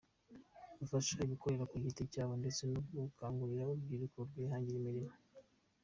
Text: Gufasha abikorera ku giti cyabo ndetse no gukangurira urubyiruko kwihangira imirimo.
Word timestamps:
Gufasha 0.79 1.11
abikorera 1.25 1.69
ku 1.69 1.75
giti 1.83 2.03
cyabo 2.11 2.33
ndetse 2.41 2.61
no 2.71 2.79
gukangurira 3.05 3.61
urubyiruko 3.65 4.17
kwihangira 4.31 4.77
imirimo. 4.81 5.13